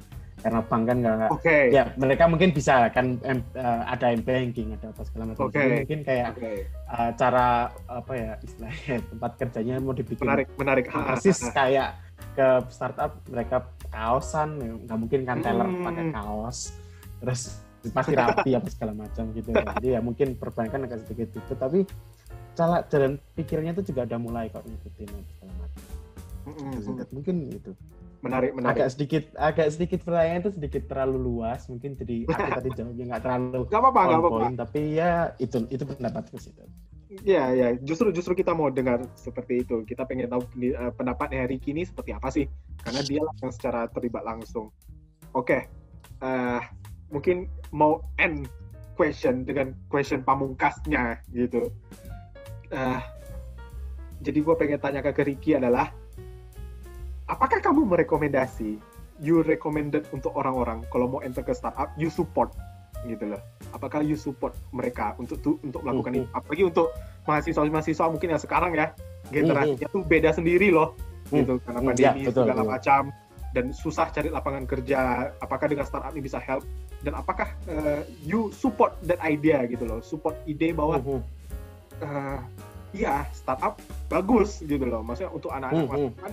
[0.44, 1.58] Karena bank kan nggak oke.
[1.72, 5.48] ya mereka mungkin bisa kan em- eh, ada m banking ada apa segala macam.
[5.48, 6.52] Jadi mungkin kayak oke.
[6.68, 7.48] eh, cara
[7.88, 10.86] apa ya istilahnya tempat kerjanya mau dibikin menarik menarik.
[10.92, 11.96] Persis kayak
[12.36, 15.86] ke startup mereka kaosan ya, nggak mungkin kan teller Hmm.
[15.86, 16.60] pakai kaos.
[17.24, 19.52] Terus pasti rapi apa segala macam gitu.
[19.80, 21.84] Jadi ya mungkin perbankan agak sedikit itu tapi
[22.54, 25.84] cara jalan pikirnya itu juga udah mulai kok ngikutin apa segala macam.
[26.44, 27.08] Hmm, hmm, hmm.
[27.12, 27.72] mungkin itu
[28.24, 28.80] menarik menarik.
[28.80, 33.24] Agak sedikit agak sedikit pertanyaan itu sedikit terlalu luas mungkin jadi aku tadi jawabnya nggak
[33.24, 34.48] terlalu nggak apa-apa nggak apa-apa.
[34.64, 35.12] tapi ya
[35.44, 36.64] itu itu pendapatku sih itu
[37.22, 39.86] Ya, ya, justru justru kita mau dengar seperti itu.
[39.86, 42.50] Kita pengen tahu eh, pendapatnya Ricky ini seperti apa sih?
[42.82, 44.74] Karena dia yang secara terlibat langsung.
[45.38, 45.70] Oke,
[46.26, 46.62] eh,
[47.10, 48.48] mungkin mau end
[48.94, 51.74] question dengan question pamungkasnya gitu.
[52.70, 53.02] Eh,
[54.22, 55.90] jadi gue pengen tanya ke Ricky adalah,
[57.28, 58.78] apakah kamu merekomendasi,
[59.22, 62.54] you recommended untuk orang-orang kalau mau enter ke startup, you support
[63.04, 63.42] gitu loh.
[63.76, 66.20] Apakah you support mereka untuk tuh untuk melakukan Mhm.
[66.24, 66.28] itu?
[66.32, 66.88] Apalagi untuk
[67.28, 68.96] mahasiswa-mahasiswa mungkin yang sekarang ya
[69.28, 70.96] generasinya tuh beda sendiri loh
[71.32, 72.72] gitu karena Mhm, pandemi ya, betul, segala betul.
[72.72, 73.02] macam
[73.54, 75.00] dan susah cari lapangan kerja.
[75.44, 76.64] Apakah dengan startup ini bisa help?
[77.04, 80.00] Dan apakah eh, you support that idea gitu loh?
[80.00, 81.20] Support ide bahwa Mhm,
[82.00, 82.40] eh,
[82.96, 83.76] iya startup
[84.08, 85.04] bagus gitu loh.
[85.04, 86.32] Maksudnya untuk anak-anak masa depan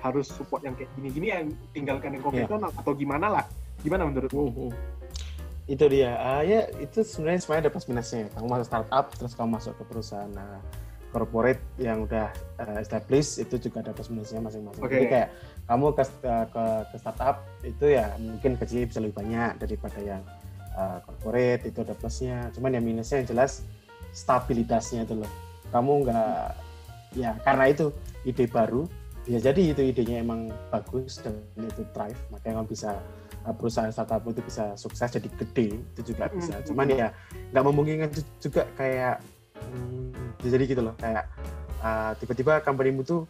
[0.00, 2.14] harus support yang kayak gini-gini yang tinggalkan Iya.
[2.16, 3.44] yang konvensional atau gimana lah?
[3.80, 4.44] Gimana menurutmu?
[4.44, 4.70] mhm.
[5.70, 9.54] itu dia Ah, ya itu sebenarnya semuanya ada plus minusnya kamu masuk startup terus kamu
[9.54, 10.58] masuk ke perusahaan ah,
[11.10, 12.30] corporate yang udah
[12.62, 14.82] eh, established itu juga ada plus minusnya masing-masing.
[14.82, 14.94] Oke.
[14.94, 15.28] jadi kayak
[15.66, 20.22] kamu ke, eh, ke ke startup itu ya mungkin gajinya bisa lebih banyak daripada yang
[20.74, 22.48] eh, corporate itu ada plusnya.
[22.54, 23.66] Cuman yang minusnya yang jelas
[24.14, 25.30] stabilitasnya itu loh.
[25.70, 26.42] Kamu nggak
[27.18, 27.90] ya karena itu
[28.22, 28.86] ide baru
[29.26, 32.18] bisa jadi itu idenya emang bagus dan itu thrive.
[32.32, 32.90] Makanya kamu bisa
[33.46, 36.58] uh, perusahaan startup itu bisa sukses jadi gede itu juga bisa.
[36.66, 37.08] Cuman ya
[37.54, 39.22] nggak memungkinkan ju- juga kayak
[39.60, 41.24] hmm, jadi gitu loh kayak
[41.84, 43.28] uh, tiba-tiba company-mu tuh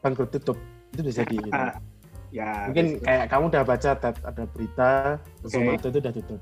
[0.00, 0.58] bangkrut tutup
[0.94, 1.52] itu bisa jadi gitu
[2.38, 5.16] ya mungkin kayak kamu udah baca ada berita
[5.48, 6.40] Zomato itu udah tutup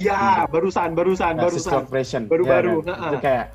[0.00, 2.26] Ya, barusan, barusan, Nah, barusan.
[2.26, 2.98] Baru-baru, Ya, kan?
[3.06, 3.46] Itu kayak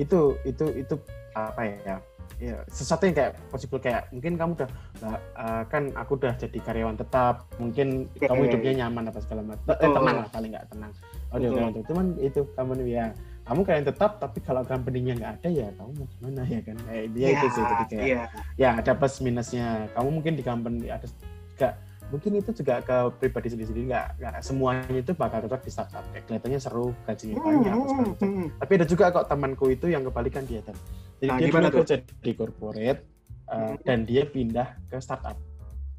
[0.00, 0.94] itu itu itu
[1.32, 1.96] apa ya?
[2.42, 4.70] Ya, sesuatu yang kayak possible kayak mungkin kamu udah
[5.14, 8.26] eh, kan aku udah jadi karyawan tetap, mungkin Oke.
[8.26, 9.66] kamu hidupnya nyaman apa segala macam.
[9.70, 10.92] Eh, tenang lah paling nggak tenang.
[11.32, 11.56] Oh, Betul.
[11.72, 11.82] tetap.
[11.88, 13.06] Cuman itu kamu ya
[13.42, 16.76] kamu karyawan tetap tapi kalau company-nya nggak ada ya kamu mau gimana ya kan?
[16.78, 18.22] Kayak dia itu sih jadi kayak Iya.
[18.54, 21.06] ya ada plus minusnya kamu mungkin di company ada
[21.50, 21.68] juga
[22.08, 26.24] mungkin itu juga ke pribadi sendiri-sendiri nggak nggak semuanya itu bakal cocok di startup kayak
[26.28, 27.96] kelihatannya seru gajinya banyak Hmm, macam.
[28.04, 28.46] hmm, hmm.
[28.60, 30.76] tapi ada juga kok temanku itu yang kebalikan dia Tan.
[31.18, 33.00] jadi Nah, dia gimana dulu kerja di corporate
[33.48, 35.40] uh, dan dia pindah ke startup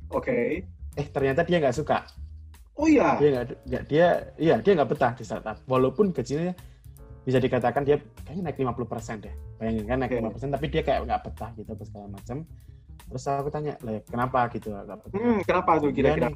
[0.08, 0.62] Oke.
[0.94, 2.06] eh ternyata dia nggak suka
[2.74, 3.22] Oh iya.
[3.22, 4.08] dia nggak dia
[4.42, 6.50] iya dia nggak betah di startup walaupun gajinya
[7.24, 10.42] bisa dikatakan dia kayaknya naik 50% deh bayangin kan naik Oke.
[10.42, 12.38] 50% tapi dia kayak nggak betah gitu apa segala macam
[13.04, 16.28] terus aku tanya lah kenapa gitu nggak betah Hmm, kenapa tuh kira-kira?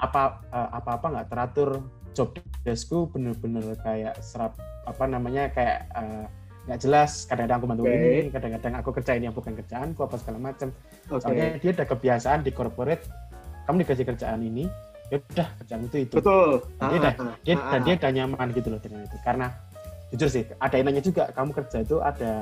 [0.00, 1.70] Apa eh, apa-apa nggak teratur
[2.16, 2.32] job
[2.64, 4.56] deskku bener-bener kayak serap
[4.88, 6.24] apa namanya kayak eh,
[6.64, 7.92] nggak jelas kadang-kadang aku bantu Oke.
[7.92, 10.72] ini kadang-kadang aku kerjain yang bukan kerjaanku apa segala macam
[11.12, 11.20] Oke.
[11.20, 13.04] soalnya dia ada kebiasaan di corporate
[13.68, 14.64] kamu dikasih kerjaan ini
[15.08, 16.14] ya udah kerjaan itu itu.
[16.16, 16.50] Betul.
[16.76, 17.84] Dan dia Ah, dah- ah, dia ah, dan ah.
[17.84, 19.16] dia udah nyaman gitu loh dengan itu.
[19.20, 19.46] Karena
[20.08, 22.32] jujur sih ada enaknya juga kamu kerja itu ada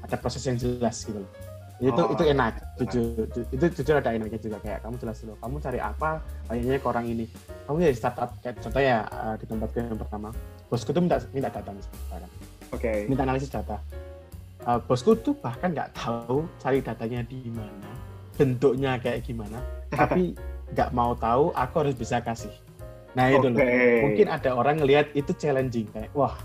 [0.00, 1.30] ada proses yang jelas gitu loh.
[1.78, 3.22] Itu Oh, itu enak jujur.
[3.30, 6.10] Ju- itu jujur ada enaknya juga kayak kamu jelas dulu kamu cari apa
[6.46, 7.24] kayaknya ke orang ini.
[7.64, 10.28] Kamu ya startup kayak contohnya eh, di tempatku yang pertama.
[10.66, 12.26] Bosku tuh minta minta data misalkan
[12.70, 13.06] Oke.
[13.06, 13.78] minta analisis data.
[14.58, 17.88] Eh, bosku tuh bahkan nggak tahu cari datanya di mana
[18.34, 20.34] bentuknya kayak gimana tapi
[20.72, 22.52] nggak mau tahu aku harus bisa kasih.
[23.16, 23.58] Nah itu loh.
[23.58, 24.04] Oke.
[24.04, 26.36] mungkin ada orang ngelihat itu challenging kayak wah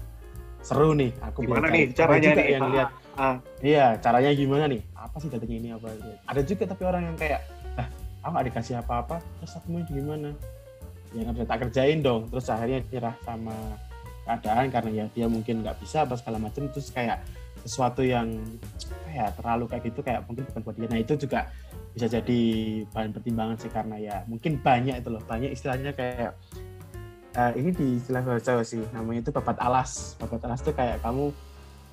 [0.64, 2.54] seru nih aku Gimana nih caranya juga nih?
[2.56, 3.36] yang lihat ah.
[3.60, 4.82] iya caranya gimana nih?
[4.96, 5.70] Apa sih datanya ini?
[5.76, 5.92] Apa
[6.24, 7.42] ada juga tapi orang yang kayak
[7.76, 7.88] ah
[8.24, 10.32] aku nggak dikasih apa-apa terus aku mau gimana?
[11.12, 13.56] Ya nggak bisa tak kerjain dong terus akhirnya nyerah sama
[14.24, 17.20] keadaan karena ya dia mungkin nggak bisa apa segala macam terus kayak
[17.68, 18.32] sesuatu yang
[19.08, 20.88] kayak terlalu kayak gitu kayak mungkin bukan buat dia.
[20.88, 21.52] Nah itu juga
[21.94, 22.42] bisa jadi
[22.90, 26.34] bahan pertimbangan sih karena ya mungkin banyak itu loh banyak istilahnya kayak
[27.34, 31.06] eh, ini di istilah bahasa Jawa sih namanya itu babat alas babat alas tuh kayak
[31.06, 31.30] kamu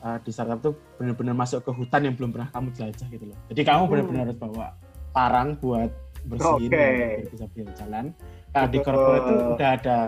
[0.00, 3.38] eh, di startup tuh benar-benar masuk ke hutan yang belum pernah kamu jelajah gitu loh
[3.52, 3.90] jadi kamu Hmm.
[3.92, 4.66] benar-benar harus bawa
[5.12, 6.76] parang buat bersihin Oke.
[6.76, 8.04] biar bisa berjalan
[8.50, 8.86] kalau di Betul.
[8.88, 9.98] corporate tuh udah ada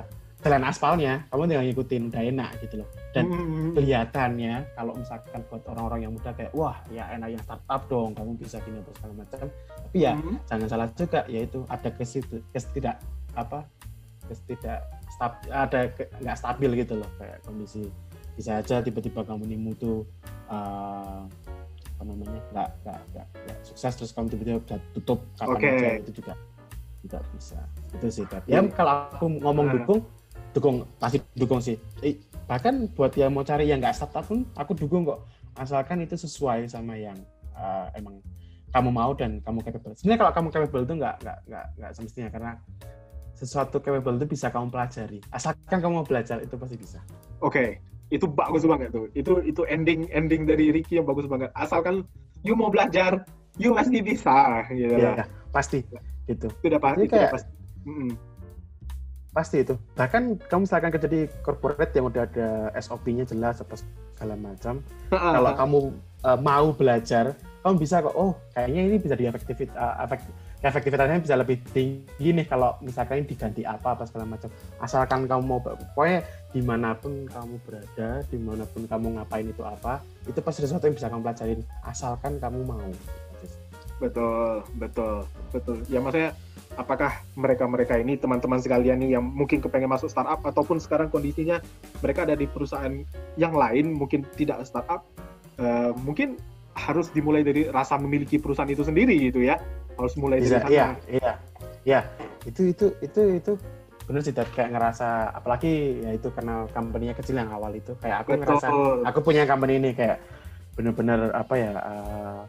[0.42, 3.24] jalan aspalnya kamu tinggal ngikutin udah enak gitu loh dan
[3.78, 8.34] kelihatannya kalau misalkan buat orang-orang yang muda kayak wah ya enak yang startup dong kamu
[8.42, 10.36] bisa gini apa segala macam tapi ya hmm.
[10.50, 12.98] jangan salah juga yaitu ada ke situ kestidak
[13.38, 13.62] apa
[14.26, 14.82] kestidak
[15.14, 15.80] stab, ada
[16.18, 17.86] nggak stabil gitu loh kayak kondisi
[18.34, 20.02] bisa aja tiba-tiba kamu nih mutu
[20.50, 21.22] eh,
[21.94, 25.68] apa namanya nggak nggak nggak sukses terus kamu tiba-tiba udah tutup kapan Oke.
[25.70, 26.34] aja itu juga
[27.02, 27.58] tidak bisa
[27.94, 28.42] itu sih Ted.
[28.50, 28.74] ya Hmm.
[28.74, 30.00] kalau aku ngomong dukung
[30.52, 34.72] dukung pasti dukung sih Eh, bahkan buat yang mau cari yang nggak startup pun aku
[34.72, 35.24] dukung kok
[35.56, 37.16] asalkan itu sesuai sama yang
[37.52, 38.20] eh, emang
[38.72, 39.92] kamu mau dan kamu capable.
[39.92, 42.50] Sebenarnya kalau kamu capable itu nggak nggak nggak nggak semestinya karena
[43.36, 45.20] sesuatu capable itu bisa kamu pelajari.
[45.28, 46.98] Asalkan kamu mau belajar itu pasti bisa.
[47.44, 49.12] Oke, itu bagus banget tuh.
[49.12, 51.52] Itu itu ending ending dari Ricky yang bagus banget.
[51.52, 52.08] Asalkan
[52.40, 53.28] you mau belajar,
[53.60, 54.64] you pasti bisa.
[54.72, 54.96] Gitu.
[54.96, 55.84] Iya, pasti
[56.24, 56.48] gitu.
[56.48, 57.04] Itu udah pasti.
[57.04, 58.31] Udah kayak-
[59.32, 59.64] pasti.
[59.64, 59.74] Itu.
[59.96, 64.84] Bahkan kamu misalkan kerja di corporate yang udah ada SOP-nya jelas apa segala macam.
[65.10, 65.78] Kalau kamu
[66.22, 68.14] uh, mau belajar, kamu bisa kok.
[68.14, 70.30] Oh, kayaknya ini bisa diefektivit uh, efek-
[70.62, 74.48] efektivitasnya bisa lebih tinggi nih kalau misalkan ini diganti apa apa segala macam.
[74.78, 76.22] Asalkan kamu mau, pokoknya
[76.54, 80.86] di mana pun kamu berada, di mana pun kamu ngapain itu apa, itu pasti sesuatu
[80.86, 81.60] yang bisa kamu pelajarin.
[81.82, 82.90] Asalkan kamu mau.
[83.98, 85.76] Betul, betul, betul.
[85.86, 86.34] Ya maksudnya
[86.80, 91.60] apakah mereka-mereka ini teman-teman sekalian nih yang mungkin kepengen masuk startup ataupun sekarang kondisinya
[92.00, 93.04] mereka ada di perusahaan
[93.36, 95.04] yang lain mungkin tidak startup
[95.60, 96.40] eh, mungkin
[96.72, 99.60] harus dimulai dari rasa memiliki perusahaan itu sendiri gitu ya.
[99.96, 100.72] Harus mulai Bisa, dari sana.
[100.72, 101.32] iya, iya,
[101.84, 102.00] iya.
[102.48, 103.52] Itu itu itu itu
[104.02, 107.92] bener sih kayak ngerasa apalagi ya itu karena company-nya kecil yang awal itu.
[108.00, 110.18] Kayak aku ngerasa betul aku punya company ini kayak
[110.72, 112.40] bener-bener apa ya eh,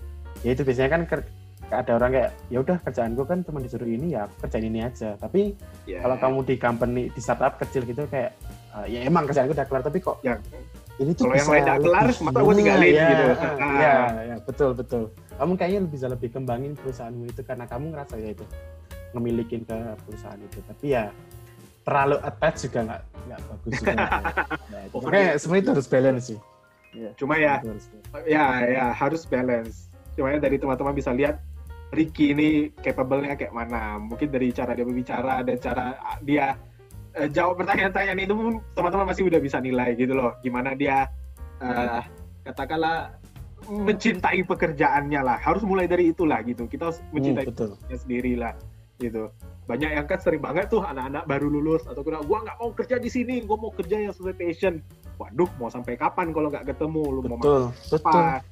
[0.47, 1.01] ya itu biasanya kan
[1.73, 5.17] ada orang kayak ya udah kerjaanku kan cuma disuruh ini ya kerjain ini aja.
[5.17, 5.57] Tapi
[5.89, 8.36] ya, kalau kamu di company di startup kecil gitu kayak
[8.77, 10.38] eh, ya emang kerjaanku udah kelar tapi kok Ya.
[11.01, 13.25] ini tuh Kalau yang lain nggak kelar, masa gua tinggalin ya, gitu.
[13.81, 13.93] ya,
[14.29, 15.03] ya, betul betul.
[15.41, 18.45] Kamu kayaknya bisa lebih kembangin perusahaanmu itu karena kamu ngerasa ya itu
[19.17, 19.73] ngemilikin ke
[20.05, 20.62] perusahaan itu.
[20.69, 21.09] Tapi ya
[21.81, 23.93] terlalu attach juga nggak nggak bagus juga.
[24.73, 26.39] Nah, makanya sebenarnya itu harus balance sih.
[26.93, 27.53] Iya, Cuma ya,
[28.29, 29.89] ya ya harus balance.
[30.13, 31.41] Cuma ya dari teman-teman bisa lihat
[31.93, 34.01] Ricky ini capable-nya kayak mana?
[34.01, 35.86] Mungkin dari cara dia berbicara dan cara
[36.25, 36.58] dia
[37.13, 40.34] uh, jawab pertanyaan-pertanyaan itu pun teman-teman masih udah bisa nilai gitu loh.
[40.41, 41.06] Gimana dia
[41.62, 42.01] uh,
[42.49, 43.13] katakanlah
[43.69, 45.38] mencintai pekerjaannya lah.
[45.38, 46.65] Harus mulai dari itulah gitu.
[46.65, 48.53] Kita harus mencintai Hmm, pekerjaannya sendiri lah
[48.97, 49.29] gitu.
[49.63, 52.99] Banyak yang kan sering banget tuh anak-anak baru lulus atau kena gua nggak mau kerja
[52.99, 54.82] di sini gua mau kerja yang sesuai passion.
[55.21, 57.03] Waduh mau sampai kapan kalau nggak ketemu?
[57.08, 58.01] Lu mau Betul, betul.
[58.12, 58.43] apa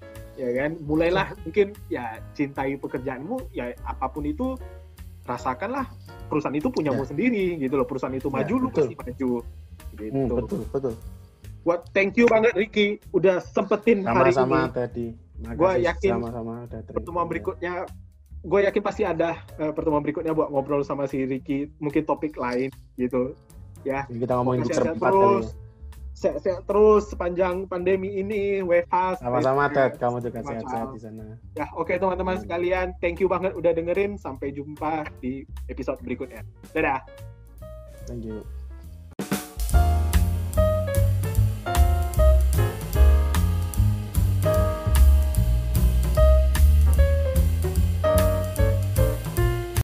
[0.41, 4.57] ya kan mulailah mungkin ya cintai pekerjaanmu ya apa pun itu
[5.21, 5.85] rasakanlah
[6.25, 7.07] perusahaan itu punyamu Ya.
[7.07, 8.77] sendiri gitu loh perusahaan itu Ya, maju lu betul.
[8.81, 9.31] pasti maju
[9.91, 10.93] gitu Hmm, betul, betul.
[11.61, 15.05] Buat thank you banget Ricky udah sempetin hari Sama-sama ini tadi.
[15.53, 16.53] Gua Makasih yakin sama-sama
[16.87, 17.73] pertemuan berikutnya
[18.41, 22.73] gue yakin pasti ada eh, pertemuan berikutnya buat ngobrol sama si Ricky mungkin topik lain
[22.95, 23.37] gitu
[23.83, 25.13] ya Kita ngomongin Semoga book kali.
[25.13, 25.47] terus
[26.21, 31.25] sehat-sehat terus sepanjang pandemi ini WFH Sama-sama Ted, kamu juga sehat-sehat di sana.
[31.57, 32.43] Ya, oke teman-teman Hmm.
[32.45, 34.21] sekalian, thank you banget udah dengerin.
[34.21, 36.45] Sampai jumpa di episode berikutnya.
[36.77, 37.01] Dadah.
[38.05, 38.45] Thank you.